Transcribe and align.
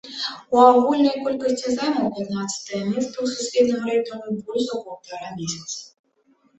У 0.55 0.61
агульнай 0.69 1.13
колькасці 1.27 1.69
займаў 1.75 2.09
пятнаццатае 2.17 2.81
месца 2.91 3.13
ў 3.23 3.25
сусветным 3.35 3.81
рэйтынгу 3.93 4.29
больш 4.45 4.65
за 4.69 4.77
паўтара 4.91 5.29
месяца. 5.39 5.77